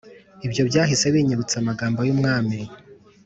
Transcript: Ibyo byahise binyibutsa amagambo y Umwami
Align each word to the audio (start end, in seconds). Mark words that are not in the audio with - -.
Ibyo 0.45 0.61
byahise 0.69 1.05
binyibutsa 1.13 1.55
amagambo 1.59 1.99
y 2.07 2.11
Umwami 2.15 2.59